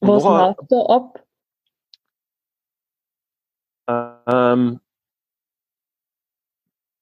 [0.00, 1.24] Was läuft da ab?
[4.26, 4.80] Ähm,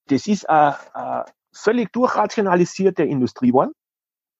[0.07, 3.73] das ist eine, völlig durchrationalisierte Industrie geworden,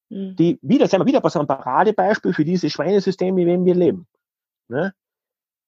[0.09, 0.37] mhm.
[0.37, 3.75] die wieder, sagen wir wieder bei so einem Paradebeispiel für dieses Schweinesystem, in dem wir
[3.75, 4.07] leben.
[4.69, 4.95] Ne?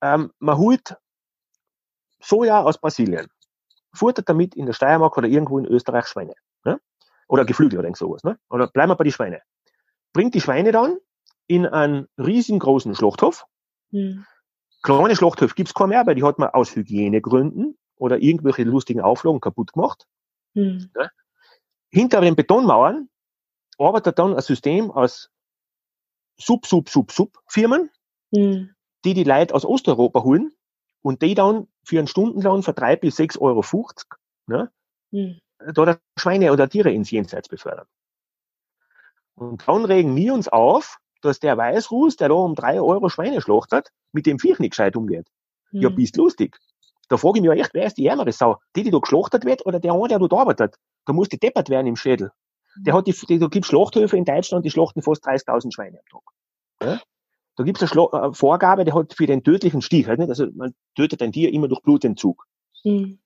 [0.03, 0.97] Ähm, man holt
[2.21, 3.29] Soja aus Brasilien,
[3.93, 6.35] futtert damit in der Steiermark oder irgendwo in Österreich Schweine.
[6.65, 6.81] Ne?
[7.29, 8.25] Oder Geflügel oder irgend sowas.
[8.25, 8.39] Ne?
[8.49, 9.43] Oder bleiben wir bei den Schweine.
[10.13, 10.99] Bringt die Schweine dann
[11.47, 13.47] in einen riesengroßen Schlachthof.
[13.91, 14.27] Mhm.
[14.83, 19.41] Kleine Schlachthöfe gibt's kaum mehr, weil die hat man aus Hygienegründen oder irgendwelche lustigen Auflagen
[19.41, 20.07] kaputt gemacht.
[20.55, 20.91] Mhm.
[20.95, 21.11] Ne?
[21.91, 23.09] Hinter den Betonmauern
[23.79, 25.31] arbeitet dann ein System aus
[26.37, 27.91] Sub, Sub, Sub, Sub Firmen,
[28.31, 28.75] mhm.
[29.05, 30.53] die die Leute aus Osteuropa holen
[31.03, 34.07] und die dann für einen Stundenlohn von drei bis sechs Euro 50,
[34.47, 34.73] ne,
[35.11, 35.41] mhm.
[35.59, 37.87] da Schweine oder Tiere ins Jenseits befördern.
[39.35, 43.41] Und dann regen wir uns auf, dass der Weißruß, der da um drei Euro Schweine
[43.41, 45.27] schlachtet, mit dem Viech nicht gescheit umgeht.
[45.73, 45.81] Mhm.
[45.81, 46.59] Ja, bist lustig.
[47.09, 48.59] Da frage ich mich echt, wer ist die ärmere Sau?
[48.77, 50.77] Die, die da geschlachtet wird oder der eine, der dort arbeitet?
[51.07, 52.33] Da muss die deppert werden im Schädel.
[52.77, 56.21] Der hat die, die da gibt Schlachthöfe in Deutschland, die schlachten fast 30.000 Schweine am
[56.21, 56.23] Tag.
[56.83, 57.01] Ja?
[57.57, 60.29] Da gibt es eine, eine, Vorgabe, der hat für den tödlichen Stich, halt nicht?
[60.29, 62.47] also man tötet ein Tier immer durch Blutentzug.
[62.83, 63.21] Mhm.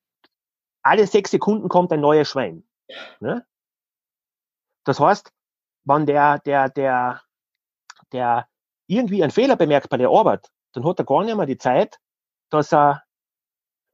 [0.83, 2.65] Alle sechs Sekunden kommt ein neues Schwein.
[3.21, 3.43] Ja?
[4.85, 5.33] Das heißt,
[5.85, 7.23] wenn der, der, der,
[8.13, 8.49] der
[8.87, 11.99] irgendwie einen Fehler bemerkt bei der Arbeit, dann hat er gar nicht mehr die Zeit,
[12.51, 13.03] dass er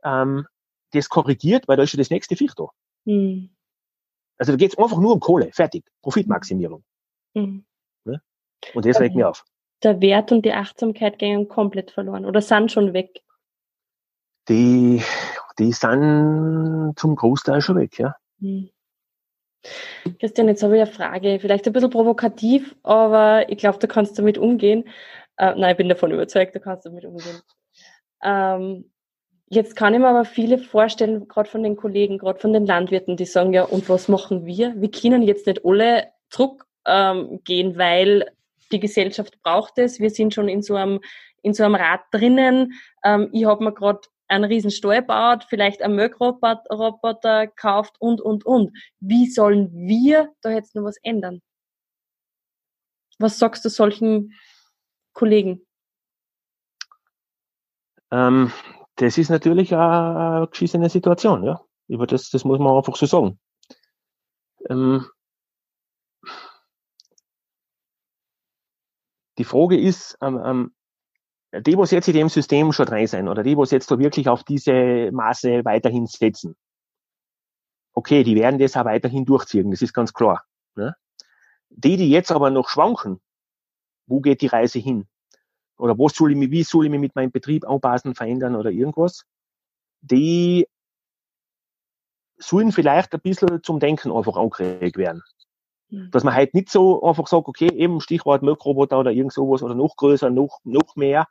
[0.04, 0.46] ähm,
[0.92, 2.68] das korrigiert, weil da ist schon das nächste Viech da.
[3.04, 3.50] Mhm.
[4.38, 6.84] Also da geht es einfach nur um Kohle, fertig, Profitmaximierung.
[7.34, 7.64] Mhm.
[8.04, 8.22] Ne?
[8.74, 9.44] Und das regt mir auf.
[9.82, 13.22] Der Wert und die Achtsamkeit gehen komplett verloren oder sind schon weg?
[14.48, 15.02] Die,
[15.58, 18.14] die sind zum Großteil schon weg, ja.
[18.38, 18.70] Mhm.
[20.20, 24.18] Christian, jetzt habe ich eine Frage, vielleicht ein bisschen provokativ, aber ich glaube, du kannst
[24.18, 24.84] damit umgehen.
[25.36, 27.40] Äh, nein, ich bin davon überzeugt, du kannst damit umgehen.
[28.22, 28.90] Ähm,
[29.54, 33.16] Jetzt kann ich mir aber viele vorstellen, gerade von den Kollegen, gerade von den Landwirten,
[33.16, 34.74] die sagen, ja, und was machen wir?
[34.76, 38.30] Wir können jetzt nicht alle zurückgehen, ähm, weil
[38.72, 40.00] die Gesellschaft braucht es.
[40.00, 41.00] Wir sind schon in so einem,
[41.42, 42.72] in so einem Rad drinnen.
[43.04, 48.44] Ähm, ich habe mir gerade einen riesen Stall gebaut, vielleicht einen Möckroboter gekauft und, und,
[48.46, 48.76] und.
[49.00, 51.42] Wie sollen wir da jetzt noch was ändern?
[53.18, 54.32] Was sagst du solchen
[55.12, 55.66] Kollegen?
[58.10, 58.52] Ähm,
[58.96, 61.60] das ist natürlich eine geschissene Situation, ja.
[61.88, 63.38] Über das, das muss man einfach so sagen.
[64.70, 65.06] Ähm,
[69.38, 70.74] die Frage ist, ähm,
[71.60, 74.28] die, was jetzt in dem System schon drin sind, oder die, was jetzt da wirklich
[74.28, 76.56] auf diese Maße weiterhin setzen,
[77.92, 80.44] okay, die werden das auch weiterhin durchziehen, das ist ganz klar.
[80.74, 80.94] Ne?
[81.70, 83.20] Die, die jetzt aber noch schwanken,
[84.06, 85.06] wo geht die Reise hin?
[85.78, 88.70] oder was soll ich mich, wie soll ich mich mit meinem Betrieb anpassen, verändern oder
[88.70, 89.24] irgendwas,
[90.00, 90.66] die
[92.36, 95.22] sollen vielleicht ein bisschen zum Denken einfach angeregt werden.
[95.90, 96.10] Mhm.
[96.10, 99.74] Dass man halt nicht so einfach sagt, okay, eben Stichwort Milchroboter oder irgend sowas oder
[99.74, 101.28] noch größer, noch, noch mehr,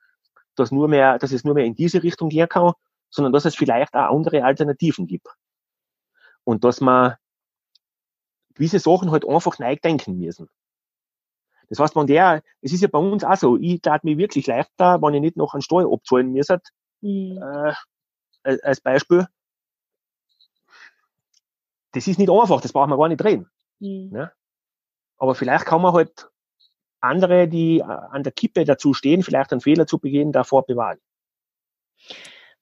[0.56, 2.74] dass nur mehr, dass es nur mehr in diese Richtung gehen kann,
[3.09, 5.28] sondern dass es vielleicht auch andere Alternativen gibt.
[6.44, 7.16] Und dass man
[8.53, 10.50] gewisse Sachen halt einfach neu denken müssen.
[11.69, 14.47] Das heißt, wenn der, es ist ja bei uns auch so, ich tat mir wirklich
[14.47, 16.62] leichter, wenn ich nicht noch einen Steuer abzahlen müsste,
[17.02, 17.38] mhm.
[17.41, 17.74] äh,
[18.62, 19.28] als Beispiel.
[21.94, 23.50] Das ist nicht einfach, das braucht man gar nicht reden.
[23.80, 24.12] Mhm.
[24.14, 24.31] Ja?
[25.18, 26.30] Aber vielleicht kann man halt
[27.03, 31.00] andere, die äh, an der Kippe dazu stehen, vielleicht einen Fehler zu begehen, davor bewahren.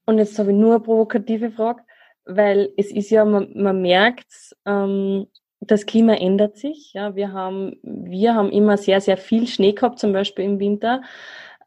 [0.06, 1.84] Und jetzt habe ich nur eine provokative Frage,
[2.26, 5.28] weil es ist ja, man, man merkt, ähm,
[5.60, 6.94] das Klima ändert sich.
[6.94, 11.02] Ja, wir haben, wir haben immer sehr, sehr viel Schnee gehabt, zum Beispiel im Winter.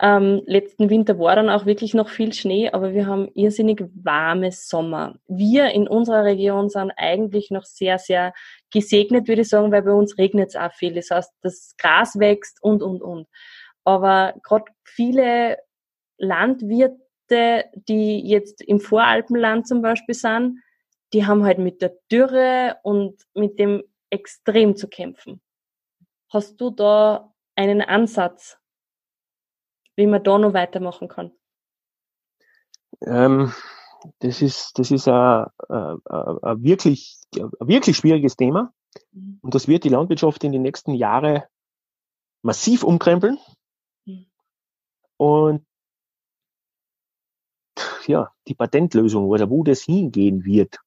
[0.00, 4.50] Ähm, letzten Winter war dann auch wirklich noch viel Schnee, aber wir haben irrsinnig warme
[4.50, 5.20] Sommer.
[5.28, 8.32] Wir in unserer Region sind eigentlich noch sehr, sehr
[8.72, 10.94] gesegnet, würde ich sagen, weil bei uns regnet es auch viel.
[10.94, 13.28] Das heißt, das Gras wächst und, und, und.
[13.84, 15.58] Aber gerade viele
[16.18, 20.60] Landwirte, die jetzt im Voralpenland zum Beispiel sind,
[21.12, 25.40] die haben halt mit der Dürre und mit dem extrem zu kämpfen.
[26.32, 28.58] Hast du da einen Ansatz,
[29.96, 31.32] wie man da noch weitermachen kann?
[33.00, 33.52] Ähm,
[34.20, 38.72] das ist, das ist ein, ein, ein, wirklich, ein wirklich schwieriges Thema.
[39.12, 39.38] Mhm.
[39.42, 41.42] Und das wird die Landwirtschaft in den nächsten Jahren
[42.42, 43.38] massiv umkrempeln.
[44.04, 44.26] Mhm.
[45.16, 45.66] Und
[48.06, 50.78] ja, die Patentlösung oder wo das hingehen wird,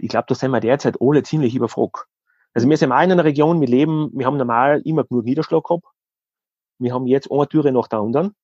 [0.00, 2.06] ich glaube, da sind wir derzeit alle ziemlich überfragt.
[2.54, 5.84] Also wir sind in einer Region, wir leben, wir haben normal immer genug Niederschlag gehabt.
[6.84, 8.36] Wir haben jetzt eine Türe nach der anderen.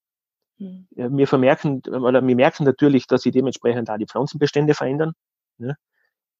[0.59, 0.87] Mhm.
[0.91, 5.13] Wir vermerken, oder wir merken natürlich, dass sich dementsprechend auch die Pflanzenbestände verändern.
[5.59, 5.77] Ne?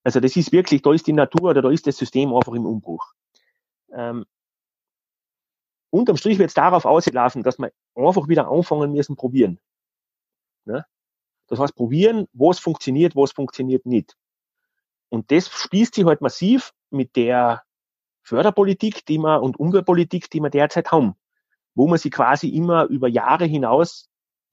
[0.03, 2.65] Also das ist wirklich, da ist die Natur oder da ist das System einfach im
[2.65, 3.13] Umbruch.
[3.93, 4.25] Ähm,
[5.91, 9.61] unterm Strich wird es darauf auslaufen, dass wir einfach wieder anfangen müssen, probieren.
[10.65, 10.87] Ne?
[11.49, 14.17] Das heißt, probieren, was funktioniert, was funktioniert nicht.
[15.11, 17.63] Und das spießt sich halt massiv mit der
[18.23, 21.17] Förderpolitik, die wir und Umweltpolitik, die wir derzeit haben,
[21.75, 24.09] wo man sich quasi immer über Jahre hinaus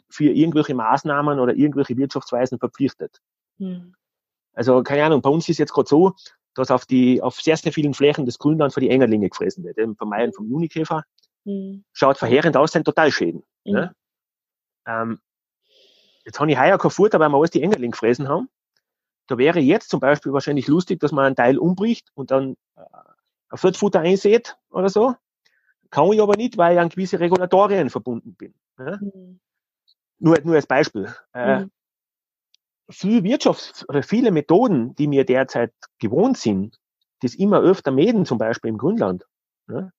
[0.09, 3.19] für irgendwelche Maßnahmen oder irgendwelche Wirtschaftsweisen verpflichtet.
[3.57, 3.95] Mhm.
[4.53, 6.13] Also keine Ahnung, bei uns ist jetzt gerade so,
[6.55, 9.77] dass auf die auf sehr, sehr vielen Flächen das Grünland für die Engerlinge gefressen wird,
[9.77, 11.03] eben vom Meilen vom Junikäfer.
[11.45, 11.83] Mhm.
[11.91, 13.43] Schaut verheerend aus, sind Totalschäden.
[13.65, 13.73] Mhm.
[13.73, 13.95] Ne?
[14.87, 15.19] Ähm,
[16.25, 18.49] jetzt habe ich heuer kein Futter, weil wir alles die Engerlinge gefressen haben.
[19.27, 22.81] Da wäre jetzt zum Beispiel wahrscheinlich lustig, dass man einen Teil umbricht und dann äh,
[23.49, 25.15] ein Viertfutter einsät oder so.
[25.89, 28.53] Kann ich aber nicht, weil ich an gewisse Regulatorien verbunden bin.
[28.77, 28.99] Ne?
[29.01, 29.39] Mhm.
[30.19, 31.13] Nur, nur als Beispiel.
[31.33, 31.71] Äh, mhm.
[32.89, 36.79] Viele Wirtschafts- oder viele Methoden, die mir derzeit gewohnt sind,
[37.21, 39.25] das immer öfter mäden, zum Beispiel im Grünland.
[39.67, 39.91] Ne?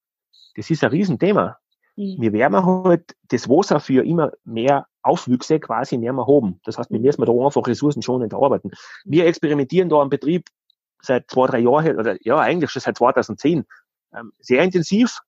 [0.56, 1.58] Das ist ein Riesenthema.
[1.96, 2.16] Mhm.
[2.18, 6.60] Wir werden halt das Wasser für immer mehr Aufwüchse quasi nicht mehr haben.
[6.64, 8.70] Das heißt, wir müssen da einfach ressourcenschonend arbeiten.
[9.04, 10.48] Wir experimentieren da am Betrieb
[11.02, 13.64] seit zwei, drei Jahren, oder ja, eigentlich schon seit 2010,
[14.14, 15.20] ähm, sehr intensiv.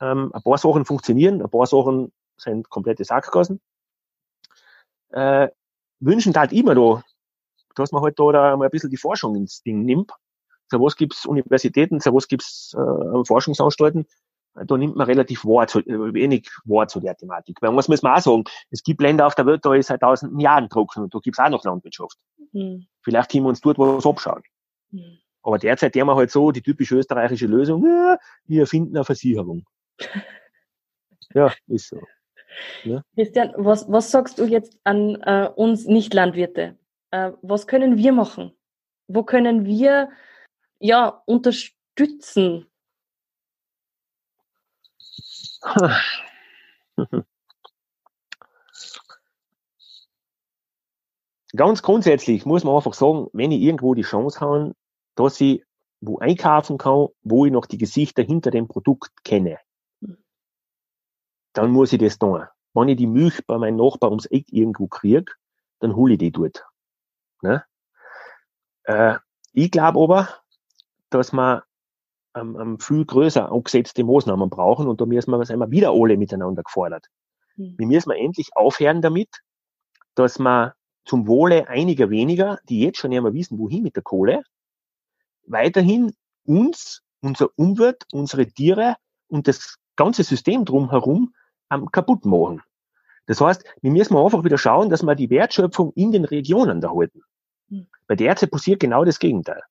[0.00, 3.60] Ähm, ein paar Sachen funktionieren, ein paar Sachen sind komplette Sackgassen.
[5.10, 5.48] Äh,
[6.00, 7.02] wünschen halt immer da,
[7.74, 10.12] dass man halt da, da mal ein bisschen die Forschung ins Ding nimmt.
[10.68, 14.06] So was gibt's Universitäten, so was gibt's äh, Forschungsanstalten,
[14.54, 17.60] da nimmt man relativ wahr zu, äh, wenig wahr zu der Thematik.
[17.60, 20.00] Weil was muss man auch sagen, es gibt Länder auf der Welt, da ist seit
[20.00, 22.16] tausenden Jahren trocken und da gibt's auch noch Landwirtschaft.
[22.52, 22.86] Mhm.
[23.02, 24.42] Vielleicht können wir uns dort was abschauen.
[24.90, 25.18] Mhm.
[25.42, 29.64] Aber derzeit haben wir halt so die typische österreichische Lösung, ja, wir erfinden eine Versicherung.
[31.34, 32.00] Ja, ist so.
[32.84, 33.02] Ja.
[33.14, 36.76] Christian, was, was sagst du jetzt an äh, uns Nicht-Landwirte?
[37.10, 38.52] Äh, was können wir machen?
[39.06, 40.10] Wo können wir
[40.78, 42.66] ja unterstützen?
[51.56, 54.74] Ganz grundsätzlich muss man einfach sagen, wenn ich irgendwo die Chance habe,
[55.16, 55.64] dass ich
[56.00, 59.58] wo einkaufen kann, wo ich noch die Gesichter hinter dem Produkt kenne,
[61.52, 62.46] dann muss ich das tun.
[62.74, 65.32] Wenn ich die Milch bei meinem Nachbar ums Eck irgendwo kriege,
[65.80, 66.64] dann hole ich die dort.
[67.42, 67.64] Ne?
[68.84, 69.16] Äh,
[69.52, 70.28] ich glaube aber,
[71.10, 71.62] dass man
[72.36, 76.62] ähm, ähm, viel größer angesetzte Maßnahmen brauchen und da müssen wir, wir wieder alle miteinander
[76.62, 77.06] gefordert.
[77.56, 77.74] Mhm.
[77.76, 79.28] Wir müssen endlich aufhören damit,
[80.14, 80.72] dass man
[81.04, 84.42] zum Wohle einiger weniger, die jetzt schon einmal wissen, wohin mit der Kohle,
[85.46, 86.12] weiterhin
[86.44, 88.96] uns, unser Umwelt, unsere Tiere
[89.28, 91.34] und das ganze System drumherum
[91.70, 92.62] ähm, kaputt machen.
[93.26, 96.90] Das heißt, wir müssen einfach wieder schauen, dass wir die Wertschöpfung in den Regionen da
[96.90, 97.22] halten.
[97.68, 97.86] Mhm.
[98.06, 99.62] Bei der Zeit passiert genau das Gegenteil.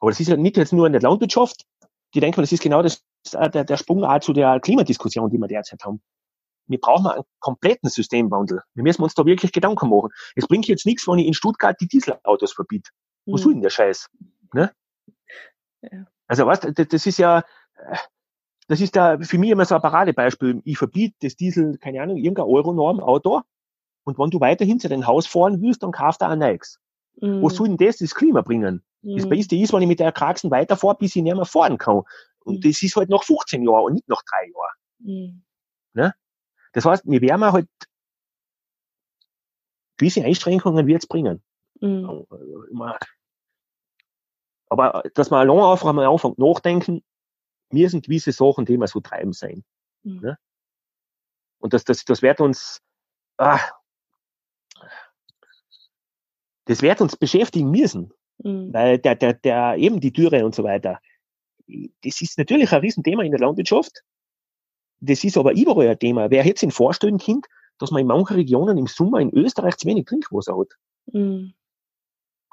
[0.00, 1.66] Aber das ist ja nicht jetzt nur in der Landwirtschaft.
[2.14, 5.48] Die denken, das ist genau das, der, der Sprung auch zu der Klimadiskussion, die wir
[5.48, 6.00] derzeit haben.
[6.66, 8.62] Wir brauchen einen kompletten Systemwandel.
[8.74, 10.10] Wir müssen uns da wirklich Gedanken machen.
[10.36, 12.90] Es bringt jetzt nichts, wenn ich in Stuttgart die Dieselautos verbiete.
[13.26, 13.32] Mhm.
[13.32, 14.08] Wo soll denn der Scheiß?
[14.54, 14.72] Ne?
[15.82, 16.06] Ja.
[16.28, 17.40] Also, was, das ist ja,
[17.74, 17.96] äh,
[18.70, 20.62] das ist da für mich immer so ein Paradebeispiel.
[20.64, 23.40] Ich verbiete das Diesel, keine Ahnung, irgendein Euronorm-Auto.
[24.04, 26.78] Und wenn du weiterhin zu deinem Haus fahren willst, dann kauf da ein neues.
[27.16, 27.42] Mhm.
[27.42, 28.84] Wo soll denn das das Klima bringen?
[29.02, 29.16] Mhm.
[29.16, 32.02] Das Beste ist, wenn ich mit der Kraxen weiterfahre, bis ich nicht mehr fahren kann.
[32.44, 32.60] Und mhm.
[32.60, 34.76] das ist halt nach 15 Jahren und nicht nach drei Jahren.
[35.00, 35.42] Mhm.
[35.94, 36.14] Ne?
[36.72, 37.66] Das heißt, wir werden halt
[39.96, 41.42] gewisse Einschränkungen wird's bringen.
[41.80, 42.24] Mhm.
[44.68, 47.02] Aber dass man allein einfach mal anfängt nachdenken,
[47.72, 49.64] mir sind gewisse Sachen, die wir so treiben sein.
[50.02, 50.20] Mhm.
[50.20, 50.38] Ne?
[51.58, 52.80] Und das, das, das wird uns,
[53.36, 53.60] ah,
[56.64, 58.12] das wird uns beschäftigen müssen.
[58.38, 58.72] Mhm.
[58.72, 61.00] Weil der, der, der, eben die Türe und so weiter.
[62.02, 64.02] Das ist natürlich ein Riesenthema in der Landwirtschaft.
[65.00, 66.30] Das ist aber überall ein Thema.
[66.30, 67.46] Wer jetzt in vorstellen Kind,
[67.78, 70.76] dass man in manchen Regionen im Sommer in Österreich zu wenig Trinkwasser hat.
[71.06, 71.54] Mhm.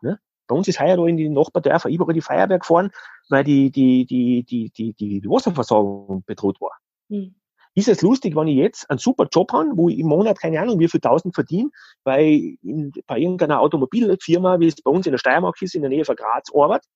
[0.01, 0.19] Ne?
[0.47, 2.91] Bei uns ist heuer in die Nachbardörfer überall die Feuerwehr gefahren,
[3.29, 6.77] weil die, die, die, die, die, die Wasserversorgung bedroht war.
[7.09, 7.35] Mhm
[7.77, 10.59] ist es lustig, wenn ich jetzt einen super Job habe, wo ich im Monat keine
[10.59, 11.69] Ahnung wie viel tausend verdiene,
[12.03, 15.91] weil in, bei irgendeiner Automobilfirma, wie es bei uns in der Steiermark ist, in der
[15.91, 16.87] Nähe von Graz arbeite.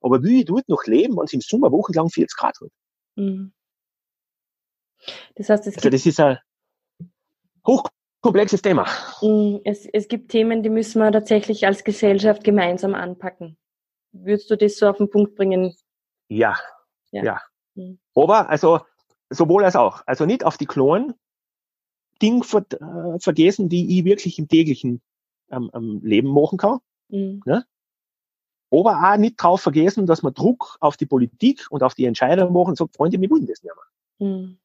[0.00, 2.70] Aber wie ich dort noch leben, wenn es im Sommer wochenlang 40 Grad hat?
[3.16, 3.52] Mhm.
[5.34, 6.38] Das heißt, es also das ist ein
[8.22, 8.86] hochkomplexes Thema.
[9.20, 9.60] Mhm.
[9.64, 13.56] Es, es gibt Themen, die müssen wir tatsächlich als Gesellschaft gemeinsam anpacken.
[14.12, 15.74] Würdest du das so auf den Punkt bringen?
[16.28, 16.56] Ja,
[17.10, 17.24] ja.
[17.24, 17.40] ja.
[17.74, 17.98] Mhm.
[18.14, 18.80] Aber also
[19.30, 20.02] sowohl als auch.
[20.06, 21.14] Also nicht auf die kleinen
[22.20, 25.02] Dinge ver äh, vergessen, die ich wirklich im täglichen
[25.50, 26.78] ähm, ähm, Leben machen kann.
[27.08, 27.42] Mhm.
[27.44, 27.64] Ne?
[28.70, 32.48] Aber auch nicht drauf vergessen, dass man Druck auf die Politik und auf die Entscheider
[32.48, 34.28] machen und sagt, Freunde, wir wollen das nicht mehr.
[34.28, 34.58] Mhm.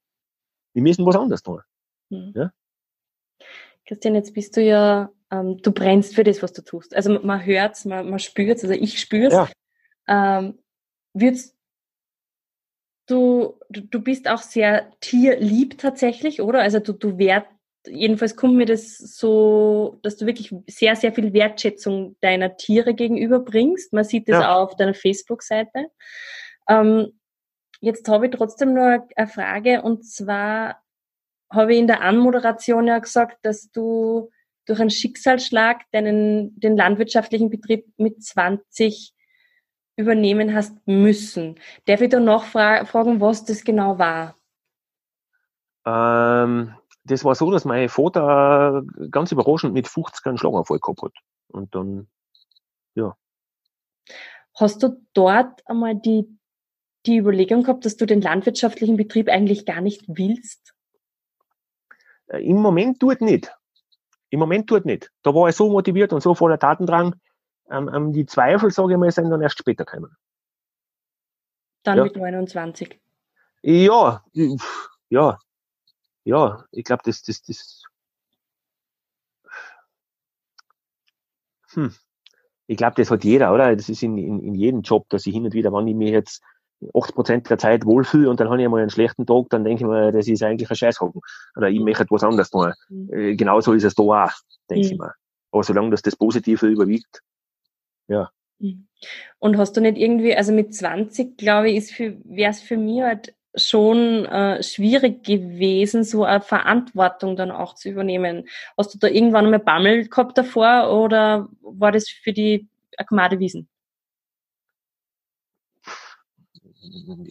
[0.73, 1.61] Wir müssen was anderes tun.
[2.09, 2.33] Mhm.
[2.35, 2.51] Ja?
[3.87, 6.95] Christian, jetzt bist du ja, ähm, du brennst für das, was du tust.
[6.95, 9.33] Also man hört's, man, man spürt's, also ich spür's.
[9.33, 9.49] Ja.
[10.07, 10.59] Ähm,
[11.13, 11.55] würdest
[13.07, 16.61] du, du, du bist auch sehr tierlieb tatsächlich, oder?
[16.61, 17.47] Also du, du wert,
[17.87, 23.39] jedenfalls kommt mir das so, dass du wirklich sehr, sehr viel Wertschätzung deiner Tiere gegenüber
[23.39, 23.93] bringst.
[23.93, 24.53] Man sieht das ja.
[24.53, 25.87] auch auf deiner Facebook-Seite.
[26.69, 27.19] Ähm,
[27.79, 30.83] jetzt habe ich trotzdem nur eine Frage und zwar
[31.49, 34.29] habe ich in der Anmoderation ja gesagt, dass du
[34.65, 39.13] durch einen Schicksalsschlag deinen, den landwirtschaftlichen Betrieb mit 20
[39.95, 41.59] übernehmen hast müssen.
[41.85, 44.35] Darf ich da noch fra fragen, was das genau war?
[45.85, 51.13] Ähm, das war so, dass mein Vater ganz überraschend mit 50 einen Schlaganfall gehabt hat.
[51.47, 52.07] Und dann,
[52.93, 53.15] ja.
[54.53, 56.27] Hast du dort einmal die,
[57.05, 60.73] die Überlegung gehabt, dass du den landwirtschaftlichen Betrieb eigentlich gar nicht willst?
[62.27, 63.51] Äh, Im Moment tut nicht.
[64.29, 65.11] Im Moment tut nicht.
[65.23, 67.15] Da war ich so motiviert und so voller Tatendrang.
[67.69, 70.15] Ähm, ähm, die Zweifel, sage ich mal, sind dann erst später gekommen.
[71.83, 72.03] Dann ja.
[72.03, 72.99] mit 29.
[73.61, 74.23] Ja,
[75.09, 75.39] ja,
[76.23, 77.83] ja, ich glaube, das, das, das,
[81.71, 81.93] hm.
[82.67, 83.73] Ich glaube, das hat jeder, oder?
[83.75, 86.11] Das ist in, in, in jedem Job, dass ich hin und wieder, wenn ich mir
[86.11, 86.43] jetzt
[86.81, 89.87] 80% der Zeit wohlfühle und dann habe ich mal einen schlechten Tag, dann denke ich
[89.87, 91.21] mir, das ist eigentlich ein Scheißhocken.
[91.55, 92.73] Oder ich möchte etwas anderes tun.
[92.89, 93.13] Mhm.
[93.13, 94.31] Äh, genauso ist es da auch,
[94.69, 94.93] denke mhm.
[94.93, 95.13] ich mir.
[95.51, 97.21] Aber solange das, das Positive überwiegt,
[98.07, 98.29] ja.
[98.59, 98.87] Mhm.
[99.39, 102.77] Und hast du nicht irgendwie, also mit 20, glaube ich, ist für, wäre es für
[102.77, 108.47] mich halt schon äh, schwierig gewesen, so eine Verantwortung dann auch zu übernehmen.
[108.77, 112.67] Hast du da irgendwann mal Bammel gehabt davor oder war das für die
[112.97, 113.39] Akmade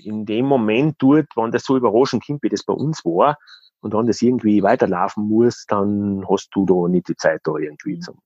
[0.04, 3.38] In dem Moment dort, wenn das so überraschend kommt, wie das bei uns war,
[3.80, 7.96] und wenn das irgendwie weiterlaufen muss, dann hast du da nicht die Zeit da irgendwie
[7.96, 8.00] mhm.
[8.00, 8.18] zum.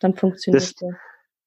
[0.00, 0.74] Dann funktioniert das.
[0.74, 0.94] das.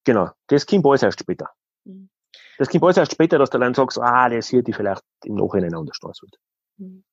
[0.05, 1.49] Genau, das kommt alles erst später.
[1.83, 2.09] Mhm.
[2.57, 5.35] Das kommt alles erst später, dass du dann sagst, ah, das hätte ich vielleicht im
[5.35, 6.31] Nachhinein anders tun sollen.
[6.77, 7.03] Mhm.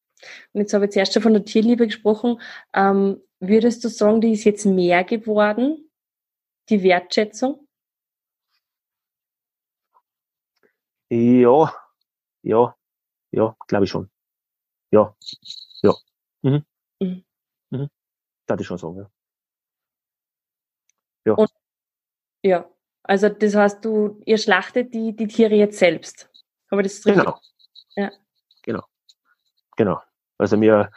[0.53, 2.41] Und jetzt habe ich zuerst schon von der Tierliebe gesprochen.
[2.73, 5.91] Ähm, würdest du sagen, die ist jetzt mehr geworden,
[6.71, 7.69] die Wertschätzung?
[11.09, 11.73] Ja,
[12.47, 12.77] ja,
[13.33, 14.09] ja, glaube ich schon.
[14.93, 15.15] Ja,
[15.83, 15.95] ja.
[16.43, 16.65] Mhm.
[17.01, 17.25] Mhm.
[17.71, 17.91] Mhm.
[18.47, 19.11] Darf ich schon sagen, ja.
[21.27, 21.33] Ja.
[21.35, 21.51] Und,
[22.43, 22.71] ja,
[23.03, 26.31] also das heißt, du, ihr schlachtet die, die Tiere jetzt selbst.
[26.71, 27.17] Aber das richtig?
[27.17, 27.41] Genau.
[27.97, 28.13] Ja.
[28.63, 28.85] Genau.
[29.77, 30.01] Genau.
[30.39, 30.91] Also mir,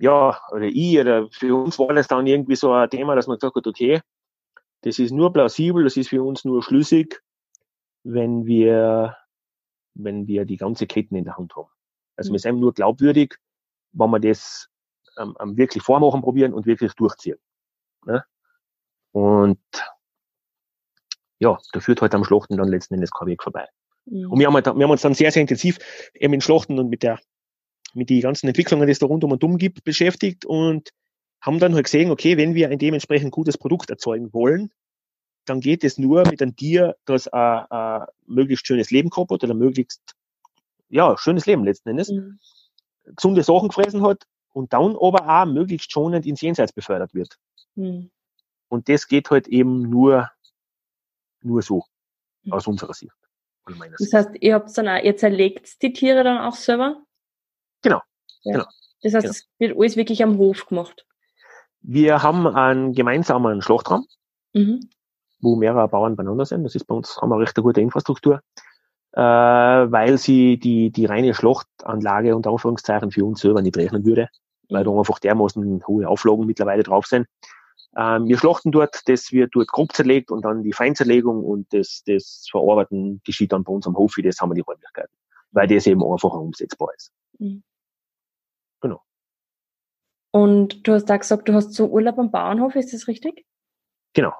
[0.00, 3.38] ja, oder ich, oder für uns war das dann irgendwie so ein Thema, dass man
[3.38, 4.00] gesagt hat, okay,
[4.82, 7.20] das ist nur plausibel, das ist für uns nur schlüssig,
[8.04, 9.16] wenn wir,
[9.94, 11.68] wenn wir die ganze Ketten in der Hand haben.
[12.16, 12.34] Also mhm.
[12.34, 13.36] wir sind nur glaubwürdig,
[13.92, 14.68] wenn wir das
[15.18, 17.38] ähm, wirklich vormachen probieren und wirklich durchziehen.
[18.06, 18.24] Ne?
[19.12, 19.58] Und
[21.38, 23.66] ja, da führt halt am Schlochten dann letzten Endes kein Weg vorbei.
[24.06, 24.30] Mhm.
[24.30, 25.78] Und wir haben, halt, wir haben uns dann sehr, sehr intensiv
[26.14, 27.18] eben mit Schlochten und mit der,
[27.94, 30.90] mit den ganzen Entwicklungen, die es da rund um und um gibt, beschäftigt und
[31.40, 34.70] haben dann halt gesehen, okay, wenn wir ein dementsprechend gutes Produkt erzeugen wollen,
[35.44, 39.42] dann geht es nur mit einem Tier, das ein, ein möglichst schönes Leben gehabt hat
[39.42, 40.00] oder möglichst,
[40.88, 42.38] ja, schönes Leben letzten Endes, mhm.
[43.04, 47.38] gesunde Sachen gefressen hat und dann aber auch möglichst schonend ins Jenseits befördert wird.
[47.74, 48.10] Mhm.
[48.68, 50.30] Und das geht halt eben nur,
[51.42, 51.84] nur so,
[52.44, 52.52] mhm.
[52.52, 53.12] aus unserer Sicht.
[53.98, 57.02] Das heißt, ihr habt dann auch, ihr zerlegt die Tiere dann auch selber?
[57.82, 58.00] Genau,
[58.42, 58.52] ja.
[58.52, 58.64] genau.
[59.02, 59.30] Das heißt, genau.
[59.30, 61.06] es wird alles wirklich am Hof gemacht?
[61.80, 64.06] Wir haben einen gemeinsamen Schlachtraum,
[64.52, 64.88] mhm.
[65.42, 66.64] Wo mehrere Bauern beieinander sind.
[66.64, 68.40] Das ist bei uns, haben wir recht eine gute Infrastruktur,
[69.12, 74.28] äh, weil sie die, die reine Schlachtanlage unter Anführungszeichen für uns selber nicht rechnen würde,
[74.70, 77.26] weil da einfach dermaßen hohe Auflagen mittlerweile drauf sind.
[77.94, 82.02] Ähm, wir schlachten dort, das wird dort grob zerlegt und dann die Feinzerlegung und das,
[82.06, 85.14] das Verarbeiten geschieht dann bei uns am Hof, das haben wir die Räumlichkeiten,
[85.50, 87.12] weil das eben einfacher umsetzbar ist.
[87.38, 87.62] Mhm.
[88.80, 89.02] Genau.
[90.30, 93.44] Und du hast da gesagt, du hast so Urlaub am Bauernhof, ist das richtig?
[94.14, 94.32] Genau,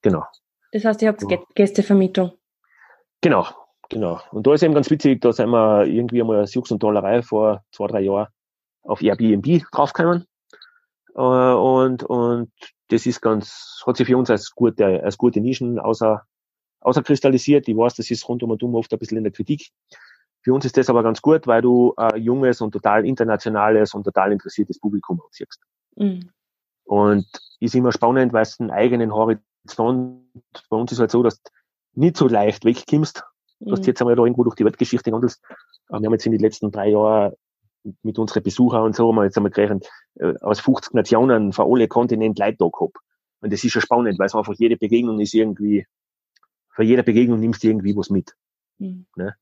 [0.00, 0.24] genau.
[0.74, 1.38] Das heißt, ihr habt ja.
[1.54, 2.32] Gästevermietung?
[3.20, 3.46] Genau,
[3.88, 4.20] genau.
[4.32, 7.22] Und da ist eben ganz witzig, da sind wir irgendwie einmal als Jux und Dollerei
[7.22, 8.26] vor zwei, drei Jahren
[8.82, 10.26] auf Airbnb draufgekommen.
[11.14, 12.50] Äh, und, und
[12.88, 16.24] das ist ganz, hat sich für uns als gute, als gute Nischen außer,
[16.80, 17.68] außerkristallisiert.
[17.68, 19.70] Ich weiß, das ist rund um und um oft ein bisschen in der Kritik.
[20.42, 24.02] Für uns ist das aber ganz gut, weil du ein junges und total internationales und
[24.02, 25.60] total interessiertes Publikum anziehst.
[25.94, 26.30] Mhm.
[26.82, 27.28] Und
[27.60, 31.50] ist immer spannend, weil es einen eigenen Horizont, bei uns ist halt so, dass du
[31.94, 33.24] nicht so leicht wegkommst,
[33.60, 33.70] mhm.
[33.70, 35.42] dass du jetzt einmal da irgendwo durch die Weltgeschichte wandelst.
[35.88, 37.34] Wir haben jetzt in den letzten drei Jahren
[38.02, 41.70] mit unseren Besuchern und so, haben wir jetzt einmal gerechnet, äh, aus 50 Nationen von
[41.70, 42.96] alle Kontinenten Leute da gehabt.
[43.40, 45.86] Und das ist schon spannend, weil es einfach jede Begegnung ist irgendwie,
[46.70, 48.34] für jede Begegnung nimmst du irgendwie was mit.
[48.78, 49.06] Mhm.
[49.16, 49.34] Ne?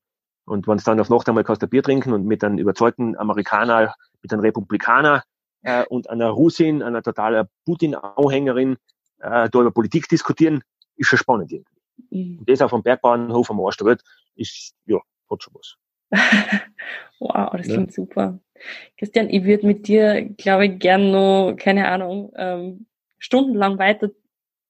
[0.45, 3.17] Und wenn es dann auf Nacht einmal kannst du Bier trinken und mit einem überzeugten
[3.17, 5.23] Amerikaner, mit einem Republikaner
[5.61, 8.77] äh, und einer Russin, einer totaler Putin-Anhängerin
[9.23, 10.63] äh, da über Politik diskutieren,
[10.97, 11.81] ist schon spannend irgendwie.
[12.09, 12.39] Mhm.
[12.39, 14.03] Und das auf einem Bergbauernhof am Arsch der Welt
[14.35, 14.99] ist, ja,
[15.29, 15.77] hat schon was.
[17.19, 17.93] wow, das klingt ja.
[17.93, 18.39] super.
[18.97, 22.85] Christian, ich würde mit dir, glaube ich, gern noch, keine Ahnung, ähm,
[23.17, 24.11] stundenlang weiter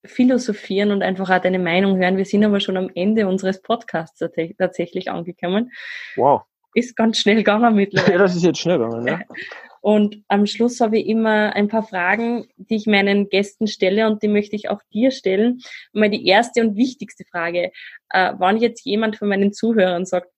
[0.05, 2.17] philosophieren und einfach auch deine Meinung hören.
[2.17, 4.19] Wir sind aber schon am Ende unseres Podcasts
[4.57, 5.71] tatsächlich angekommen.
[6.15, 6.43] Wow.
[6.73, 8.13] Ist ganz schnell gegangen mittlerweile.
[8.13, 9.21] Ja, das ist jetzt schnell gegangen, ja.
[9.83, 14.23] Und am Schluss habe ich immer ein paar Fragen, die ich meinen Gästen stelle und
[14.23, 15.59] die möchte ich auch dir stellen.
[15.91, 17.73] Mal die erste und wichtigste Frage.
[18.09, 20.31] Äh, wann jetzt jemand von meinen Zuhörern sagt,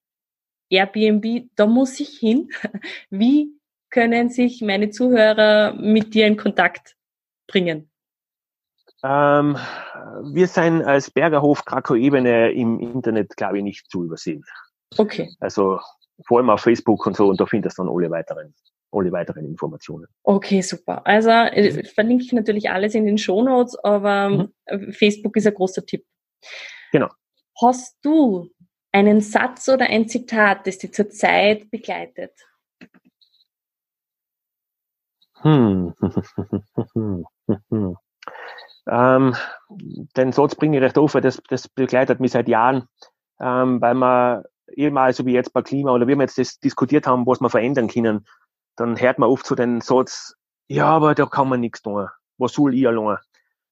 [0.71, 2.49] Airbnb, da muss ich hin.
[3.11, 3.51] Wie
[3.91, 6.95] können sich meine Zuhörer mit dir in Kontakt
[7.45, 7.91] bringen?
[9.03, 9.57] Ähm,
[10.23, 14.43] wir sind als Bergerhof Krakow-Ebene im Internet, glaube ich, nicht zu übersehen.
[14.97, 15.35] Okay.
[15.39, 15.79] Also
[16.25, 18.55] vor allem auf Facebook und so, und da findest du dann alle weiteren,
[18.95, 20.07] alle weiteren Informationen.
[20.23, 21.05] Okay, super.
[21.05, 24.93] Also äh, verlinke ich natürlich alles in den Shownotes, aber mhm.
[24.93, 26.05] Facebook ist ein großer Tipp.
[26.91, 27.09] Genau.
[27.61, 28.49] Hast du
[28.91, 32.31] einen Satz oder ein Zitat, das dich zurzeit begleitet?
[35.41, 35.93] Hm.
[38.89, 39.35] ähm,
[40.17, 42.87] den Satz bringe ich recht auf, weil das, das begleitet mich seit Jahren,
[43.39, 47.05] ähm, weil man ehemals, so wie jetzt bei Klima oder wie wir jetzt das diskutiert
[47.05, 48.25] haben, was wir verändern können,
[48.75, 50.35] dann hört man oft so den Satz,
[50.67, 52.07] ja, aber da kann man nichts tun.
[52.37, 53.17] Was soll ich allein?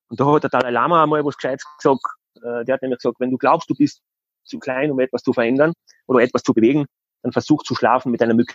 [0.08, 2.02] Und da hat der Dalai Lama einmal was Gescheites gesagt.
[2.36, 4.00] Äh, der hat nämlich gesagt, wenn du glaubst, du bist
[4.44, 5.72] zu klein, um etwas zu verändern
[6.06, 6.86] oder etwas zu bewegen,
[7.22, 8.54] dann versuch zu schlafen mit einer Mücke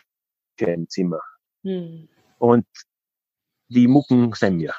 [0.60, 1.22] im Zimmer.
[1.64, 2.08] Hm.
[2.38, 2.66] Und
[3.68, 4.74] die Mucken sind wir.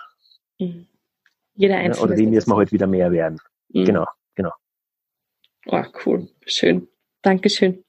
[0.61, 0.87] Hm.
[1.54, 2.06] Jeder einzelne.
[2.06, 3.38] Oder die müssen wir heute halt wieder mehr werden.
[3.72, 3.85] Hm.
[3.85, 4.52] Genau, genau.
[5.66, 6.28] Oh, cool.
[6.46, 6.88] Schön.
[7.22, 7.85] Dankeschön.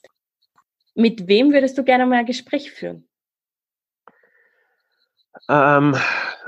[0.95, 3.07] Mit wem würdest du gerne mal ein Gespräch führen?
[5.49, 5.95] Ähm,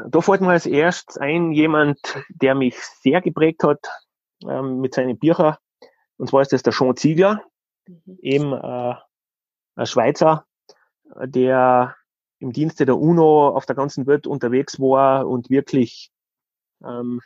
[0.07, 3.79] da fällt mir als erstes ein jemand, der mich sehr geprägt hat
[4.47, 5.55] ähm, mit seinen Büchern.
[6.17, 7.43] Und zwar ist das der Sean Ziegler,
[7.87, 8.17] mhm.
[8.21, 8.95] eben äh,
[9.75, 10.45] ein Schweizer,
[11.25, 11.95] der
[12.39, 16.11] im Dienste der UNO auf der ganzen Welt unterwegs war und wirklich
[16.83, 17.21] ähm,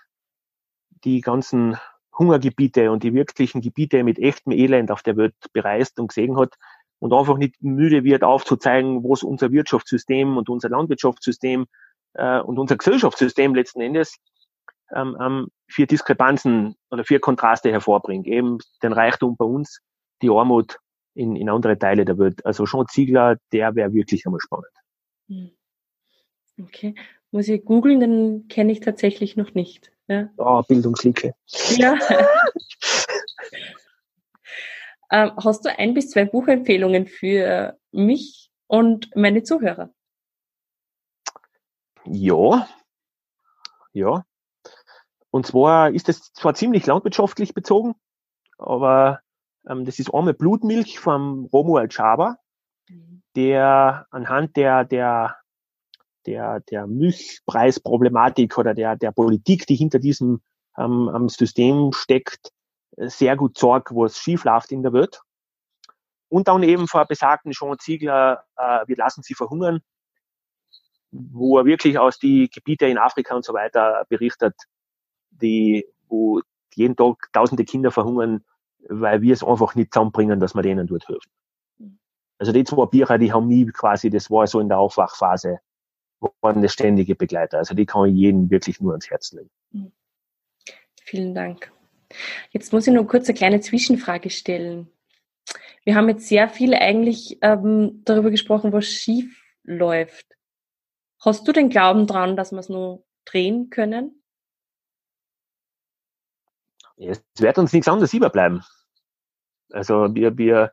[1.04, 1.78] die ganzen
[2.18, 6.56] Hungergebiete und die wirklichen Gebiete mit echtem Elend auf der Welt bereist und gesehen hat
[7.00, 11.68] und einfach nicht müde wird aufzuzeigen, was unser Wirtschaftssystem und unser Landwirtschaftssystem
[12.14, 14.18] äh, und unser Gesellschaftssystem letzten Endes
[14.96, 18.28] ähm, ähm, vier Diskrepanzen oder vier Kontraste hervorbringt.
[18.28, 19.82] Eben den Reichtum bei uns,
[20.22, 20.80] die Armut
[21.14, 22.46] in, in andere Teile der Welt.
[22.46, 24.68] Also schon Ziegler, der wäre wirklich einmal spannend.
[25.28, 25.52] Hm.
[26.62, 26.96] Okay.
[27.32, 29.92] Muss ich googeln, den kenne ich tatsächlich noch nicht.
[30.08, 30.30] Ja.
[30.38, 31.34] Oh, Bildungslücke.
[31.76, 31.96] Ja.
[35.12, 39.90] ähm, hast du ein bis zwei Buchempfehlungen für mich und meine Zuhörer?
[42.06, 42.68] Ja.
[43.94, 44.26] Ja.
[45.30, 47.96] Und zwar ist es zwar ziemlich landwirtschaftlich bezogen,
[48.58, 49.22] aber
[49.68, 52.38] ähm, das ist einmal Blutmilch vom Romuald Schaber,
[53.36, 55.38] der anhand der, der
[56.28, 60.42] der, der Milchpreisproblematik oder der, der Politik, die hinter diesem
[60.78, 62.52] ähm, System steckt,
[62.96, 65.22] sehr gut sorgt, wo es schief läuft in der Welt.
[66.30, 69.82] Und dann eben vor besagten Jean Ziegler, äh, wir lassen sie verhungern,
[71.12, 74.56] wo er wirklich aus die Gebiete in Afrika und so weiter berichtet,
[75.30, 76.42] die, wo
[76.76, 78.44] jeden Tag tausende Kinder verhungern,
[78.90, 81.32] weil wir es einfach nicht zusammenbringen, dass wir denen dort helfen.
[82.40, 85.60] Also die zwei Bücher, die haben nie quasi, das war so in der Aufwachphase,
[86.42, 87.58] waren das ständige Begleiter.
[87.58, 89.50] Also die kann ich jedem wirklich nur ans Herz legen.
[89.72, 89.92] Mhm.
[91.04, 91.72] Vielen Dank.
[92.52, 94.90] Jetzt muss ich nur kurz eine kleine Zwischenfrage stellen.
[95.84, 100.26] Wir haben jetzt sehr viel eigentlich ähm, darüber gesprochen, was schief läuft.
[101.20, 104.22] Hast du den Glauben dran, dass wir es nur drehen können?
[106.98, 108.64] Es wird uns nichts anderes überbleiben.
[109.72, 110.72] Also wir, wir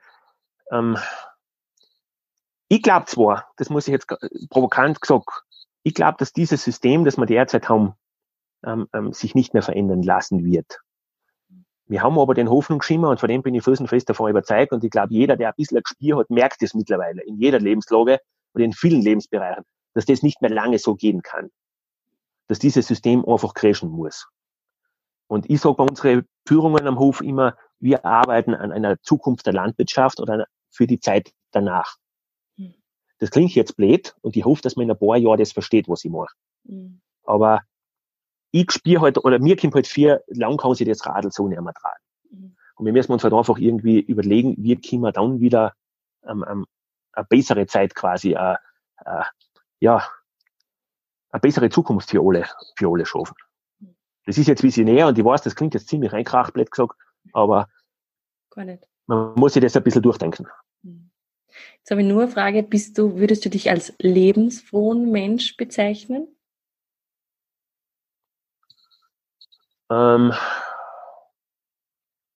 [0.70, 0.96] ähm,
[2.68, 4.08] ich glaube zwar, das muss ich jetzt
[4.48, 5.44] provokant gesagt,
[5.82, 7.94] ich glaube, dass dieses System, das wir derzeit haben,
[8.64, 10.80] ähm, ähm, sich nicht mehr verändern lassen wird.
[11.86, 14.90] Wir haben aber den Hoffnungsschimmer und von dem bin ich felsenfest davon überzeugt und ich
[14.90, 18.20] glaube, jeder, der ein bisschen ein Gespür hat, merkt es mittlerweile in jeder Lebenslage
[18.54, 21.50] oder in vielen Lebensbereichen, dass das nicht mehr lange so gehen kann.
[22.46, 24.26] Dass dieses System einfach crashen muss.
[25.26, 29.52] Und ich sage bei unseren Führungen am Hof immer, wir arbeiten an einer Zukunft der
[29.52, 31.96] Landwirtschaft oder für die Zeit danach.
[32.56, 32.74] Hm.
[33.18, 35.88] Das klingt jetzt blöd und ich hoffe, dass man in ein paar Jahren das versteht,
[35.88, 36.34] was ich mache.
[36.64, 37.00] Mhm.
[37.24, 37.62] Aber
[38.54, 41.60] ich spüre halt, oder mir kommt halt vier, lang kann sich das Radl so nicht
[41.60, 42.04] mehr tragen.
[42.30, 42.56] Mhm.
[42.76, 45.74] Und wir müssen uns halt einfach irgendwie überlegen, wie können wir dann wieder
[46.24, 46.66] ähm, ähm,
[47.12, 48.54] eine bessere Zeit quasi, äh,
[49.04, 49.24] äh,
[49.80, 50.06] ja,
[51.30, 53.34] eine bessere Zukunft für alle, für alle schaffen.
[54.24, 56.96] Das ist jetzt visionär und ich weiß, das klingt jetzt ziemlich reinkracht, blöd gesagt,
[57.32, 57.68] aber
[59.06, 60.46] man muss sich das ein bisschen durchdenken.
[60.82, 61.10] Mhm.
[61.78, 66.28] Jetzt habe ich nur eine Frage, bist du, würdest du dich als lebensfrohen Mensch bezeichnen?
[69.94, 70.32] Ähm,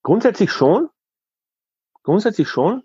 [0.03, 0.89] grundsätzlich schon.
[2.03, 2.83] Grundsätzlich schon.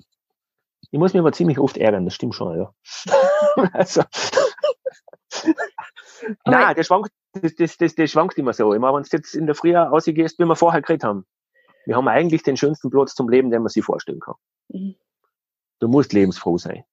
[0.91, 2.73] Ich muss mich aber ziemlich oft ärgern, das stimmt schon, ja.
[3.73, 4.03] also,
[6.45, 8.73] Nein, der schwankt, das, das, das, das schwankt immer so.
[8.73, 11.25] Immer wenn du jetzt in der Früh ausgehst, wie wir vorher geredet haben.
[11.85, 14.35] Wir haben eigentlich den schönsten Platz zum Leben, den man sich vorstellen kann.
[14.69, 14.95] Mhm.
[15.79, 16.83] Du musst lebensfroh sein.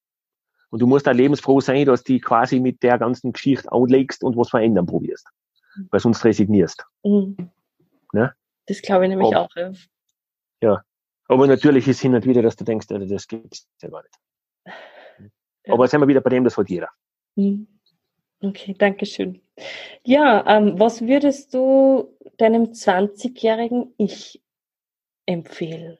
[0.70, 4.36] Und du musst auch lebensfroh sein, dass du quasi mit der ganzen Geschichte anlegst und
[4.36, 5.28] was verändern probierst.
[5.76, 5.88] Mhm.
[5.90, 6.84] Weil sonst resignierst.
[7.04, 7.50] Mhm.
[8.70, 9.72] Das glaube ich nämlich aber, auch, ja.
[10.62, 10.84] Ja.
[11.26, 14.14] Aber natürlich ist hin und wieder, dass du denkst, das gibt's ja gar nicht.
[15.64, 15.74] Ja.
[15.74, 16.88] Aber jetzt sind wir wieder bei dem, das hat jeder.
[17.34, 17.66] Mhm.
[18.40, 19.42] Okay, danke schön.
[20.04, 24.40] Ja, ähm, was würdest du deinem 20-jährigen Ich
[25.26, 25.98] empfehlen?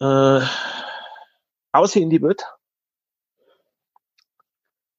[0.00, 0.40] Äh,
[1.72, 2.46] aussehen in die Welt.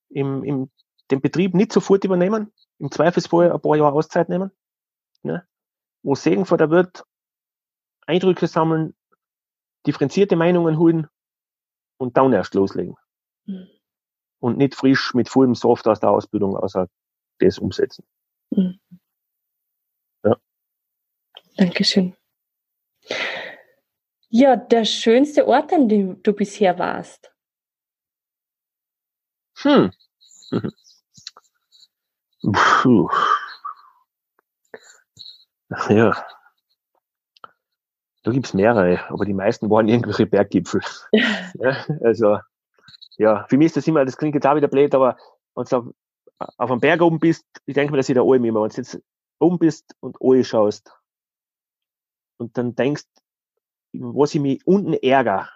[0.10, 0.70] Im, im,
[1.12, 4.52] den Betrieb nicht sofort übernehmen, im Zweifelsfall ein paar Jahre Auszeit nehmen,
[5.24, 5.48] ne?
[6.02, 7.04] wo Segen vor der Welt,
[8.06, 8.96] Eindrücke sammeln,
[9.86, 11.08] differenzierte Meinungen holen
[11.98, 12.96] und dann erst loslegen.
[13.46, 13.68] Mhm.
[14.40, 16.88] Und nicht frisch mit vollem Soft aus der Ausbildung außer
[17.40, 18.06] das umsetzen.
[18.52, 18.80] Mhm.
[20.24, 20.38] Ja.
[21.58, 22.16] Dankeschön.
[24.30, 27.34] Ja, der schönste Ort, an dem du bisher warst.
[29.58, 29.92] Hm.
[32.44, 33.10] Puh.
[35.90, 36.26] Ja.
[38.24, 40.82] Da gibt's mehrere, aber die meisten waren irgendwelche Berggipfel.
[41.12, 42.40] ja, also,
[43.18, 45.18] ja, für mich ist das immer, das klingt jetzt auch wieder blöd, aber
[45.56, 45.86] wenn du auf,
[46.58, 48.76] auf einem Berg oben bist, ich denke mir, dass ich da oben immer, wenn du
[48.76, 49.00] jetzt
[49.40, 50.92] oben bist und oben schaust
[52.38, 53.06] und dann denkst,
[53.94, 55.50] was ich mich unten ärgere,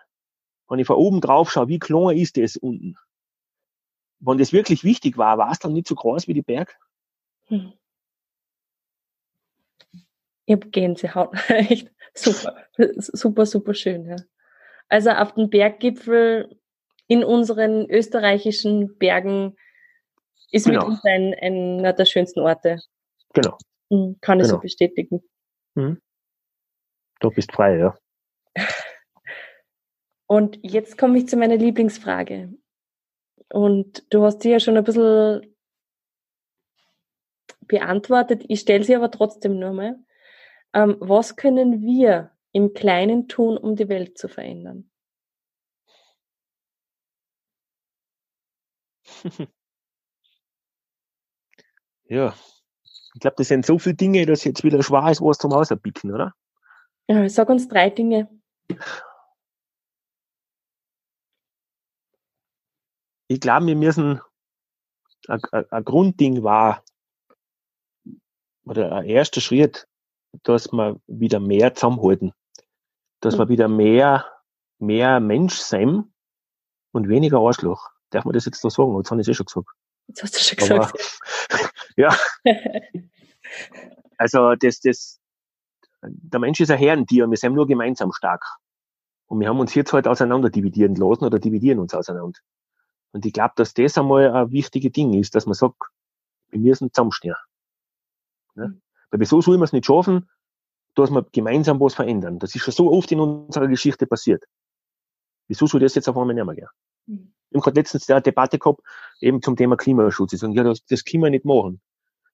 [0.69, 2.97] wenn ich von oben drauf schaue, wie klein ist das unten?
[4.25, 6.77] Wenn das wirklich wichtig war, war es dann nicht so groß wie die Berg?
[7.47, 7.73] Hm.
[10.45, 11.33] Ich habe Gänsehaut.
[11.49, 12.55] Echt super,
[12.97, 14.05] super, super schön.
[14.05, 14.15] Ja.
[14.89, 16.59] Also auf den Berggipfel
[17.07, 19.55] in unseren österreichischen Bergen
[20.51, 20.81] ist genau.
[20.81, 22.79] mitunter ein, einer der schönsten Orte.
[23.33, 23.57] Genau.
[23.89, 24.57] Hm, kann ich genau.
[24.57, 25.23] so bestätigen.
[25.75, 26.01] Mhm.
[27.19, 27.97] Du bist frei, ja.
[30.27, 32.53] Und jetzt komme ich zu meiner Lieblingsfrage.
[33.53, 35.55] Und du hast sie ja schon ein bisschen
[37.67, 38.43] beantwortet.
[38.47, 39.99] Ich stelle sie aber trotzdem nur mal.
[40.73, 44.89] Ähm, was können wir im Kleinen tun, um die Welt zu verändern?
[52.05, 52.33] ja,
[53.13, 56.11] ich glaube, das sind so viele Dinge, dass jetzt wieder schwer ist, was zum Auserpicken,
[56.11, 56.33] oder?
[57.07, 58.29] Ja, sag uns drei Dinge.
[63.33, 64.21] Ich glaube, wir müssen,
[65.27, 66.83] ein, ein Grundding war,
[68.65, 69.87] oder ein erster Schritt,
[70.43, 72.33] dass wir wieder mehr zusammenhalten.
[73.19, 73.39] Dass mhm.
[73.39, 74.25] wir wieder mehr,
[74.79, 76.13] mehr Mensch sein
[76.91, 77.89] und weniger Arschloch.
[78.09, 78.95] Darf man das jetzt so sagen?
[78.97, 79.67] Jetzt habe ich es eh schon gesagt.
[80.07, 80.93] Jetzt hast du schon gesagt.
[81.49, 82.15] Aber, ja.
[84.17, 85.19] also, das, das,
[86.01, 88.45] der Mensch ist ein Herrentier und wir sind nur gemeinsam stark.
[89.27, 92.39] Und wir haben uns jetzt halt auseinander dividieren lassen oder dividieren uns auseinander.
[93.13, 95.77] Und ich glaube, dass das einmal ein wichtiges Ding ist, dass man sagt,
[96.49, 97.35] wir müssen zusammenstehen.
[98.55, 98.81] Mhm.
[99.11, 100.29] Weil wieso soll man es nicht schaffen,
[100.95, 102.39] dass wir gemeinsam was verändern?
[102.39, 104.43] Das ist schon so oft in unserer Geschichte passiert.
[105.47, 106.67] Wieso soll das jetzt auf einmal nicht mehr gehen?
[107.05, 107.33] Mhm.
[107.49, 108.81] Ich habe gerade letztens eine Debatte gehabt,
[109.19, 110.33] eben zum Thema Klimaschutz.
[110.33, 111.81] Ich sage, ja, das, das können wir nicht machen.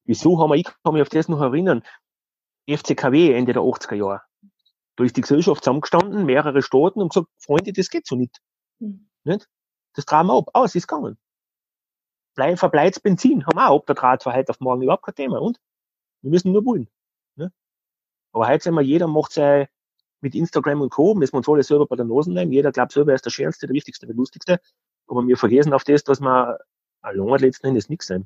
[0.06, 1.84] Wieso haben wir, ich kann mich auf das noch erinnern,
[2.70, 4.22] FCKW Ende der 80er Jahre.
[4.96, 8.40] Da ist die Gesellschaft zusammengestanden, mehrere Staaten und gesagt, Freunde, das geht so nicht.
[8.80, 9.10] Mhm.
[9.26, 9.50] nicht?
[10.00, 10.50] Das tragen wir ab.
[10.54, 11.18] Aber es ist gegangen.
[12.34, 15.14] Bleib, verbleibt Benzin, haben wir auch ab der Draht von heute auf morgen überhaupt kein
[15.14, 15.42] Thema.
[15.42, 15.60] Und
[16.22, 16.88] wir müssen nur wollen.
[17.36, 17.52] Ne?
[18.32, 19.68] Aber heute sind wir, jeder macht sein
[20.22, 21.16] mit Instagram und Co.
[21.16, 22.54] müssen wir uns alle selber bei der Nase nehmen.
[22.54, 24.62] Jeder glaubt selber, er ist der Schönste, der Wichtigste, der Lustigste.
[25.08, 26.60] Aber wir vergessen auf das, dass wir
[27.02, 28.08] allein letzten Endes nichts.
[28.08, 28.26] Hm.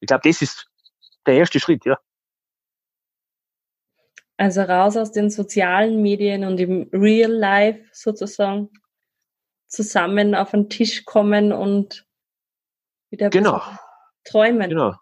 [0.00, 0.70] Ich glaube, das ist
[1.24, 1.98] der erste Schritt, ja.
[4.36, 8.68] Also raus aus den sozialen Medien und im Real Life sozusagen
[9.72, 12.06] zusammen auf den Tisch kommen und
[13.10, 13.62] wieder genau.
[14.24, 14.68] träumen.
[14.68, 14.94] Genau.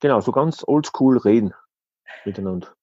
[0.00, 1.54] Genau, so ganz oldschool reden
[2.24, 2.74] miteinander.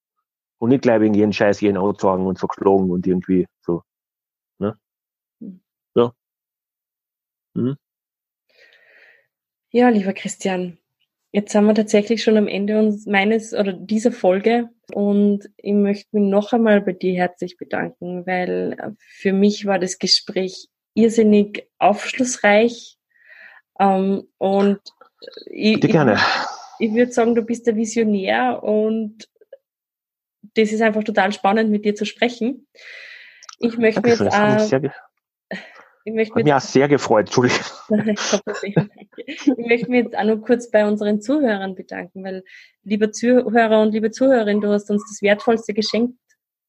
[0.59, 3.83] Und nicht gleich wegen jeden Scheiß jeden anzeigen und verklagen und irgendwie so.
[4.59, 4.77] Ne?
[5.39, 5.61] Hm.
[5.95, 6.13] Ja.
[7.53, 7.77] Mhm.
[9.69, 10.79] Ja, lieber Christian,
[11.31, 16.07] jetzt sind wir tatsächlich schon am Ende uns meines oder dieser Folge und ich möchte
[16.11, 22.97] mich noch einmal bei dir herzlich bedanken, weil für mich war das Gespräch irrsinnig aufschlussreich
[23.79, 24.79] ähm, und
[25.45, 26.17] ich, gerne.
[26.79, 29.29] ich, ich würde sagen, du bist der Visionär und
[30.55, 32.67] das ist einfach total spannend, mit dir zu sprechen.
[33.59, 34.89] Ich möchte mir jetzt, äh,
[36.05, 37.61] ich möchte mich auch sehr gefreut, Entschuldigung.
[39.33, 42.43] ich möchte mich jetzt auch noch kurz bei unseren Zuhörern bedanken, weil,
[42.83, 46.17] lieber Zuhörer und liebe Zuhörerin, du hast uns das wertvollste geschenkt,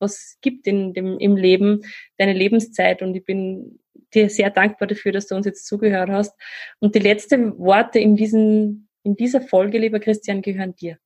[0.01, 1.83] was es gibt in dem, im Leben,
[2.19, 3.79] deine Lebenszeit und ich bin
[4.15, 6.35] dir sehr dankbar dafür, dass du uns jetzt zugehört hast.
[6.79, 10.99] Und die letzten Worte in, diesen, in dieser Folge, lieber Christian, gehören dir.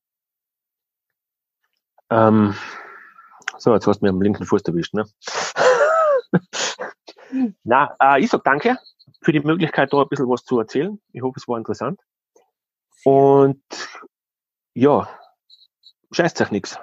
[2.10, 2.54] Ähm,
[3.58, 5.04] so, jetzt hast du mir am linken Fuß erwischt, ne?
[7.28, 7.54] Hm.
[7.64, 8.78] Na, äh, ich sag danke
[9.22, 11.00] für die Möglichkeit, da ein bisschen was zu erzählen.
[11.12, 12.00] Ich hoffe, es war interessant.
[13.04, 13.62] Und
[14.74, 15.08] ja,
[16.12, 16.78] scheißt euch nichts.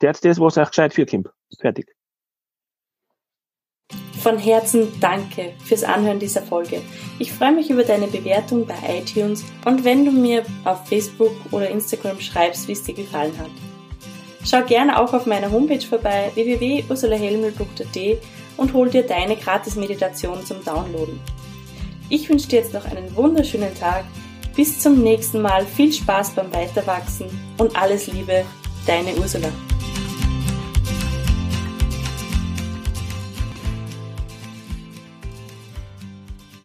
[0.00, 1.28] Der das, was euch gescheit für Kind.
[1.58, 1.97] Fertig.
[4.22, 6.82] Von Herzen danke fürs Anhören dieser Folge.
[7.18, 11.70] Ich freue mich über deine Bewertung bei iTunes und wenn du mir auf Facebook oder
[11.70, 13.50] Instagram schreibst, wie es dir gefallen hat.
[14.44, 18.18] Schau gerne auch auf meiner Homepage vorbei www.ursulahelmel.at
[18.56, 21.20] und hol dir deine Gratis-Meditation zum Downloaden.
[22.08, 24.04] Ich wünsche dir jetzt noch einen wunderschönen Tag.
[24.56, 25.64] Bis zum nächsten Mal.
[25.66, 27.26] Viel Spaß beim Weiterwachsen
[27.58, 28.44] und alles Liebe,
[28.86, 29.50] deine Ursula.